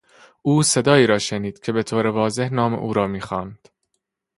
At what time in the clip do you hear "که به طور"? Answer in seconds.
1.59-2.07